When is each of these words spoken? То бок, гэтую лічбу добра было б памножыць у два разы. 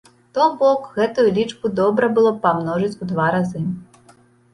То 0.35 0.45
бок, 0.61 0.85
гэтую 0.95 1.25
лічбу 1.35 1.71
добра 1.79 2.09
было 2.15 2.31
б 2.37 2.41
памножыць 2.47 2.99
у 3.07 3.11
два 3.13 3.27
разы. 3.37 3.63